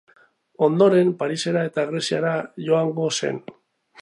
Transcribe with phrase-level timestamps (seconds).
[0.67, 2.35] Ondoren, Parisera eta Greziara
[2.71, 3.43] joango zen.